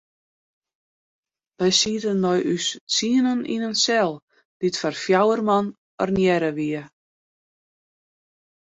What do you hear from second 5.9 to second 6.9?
ornearre wie.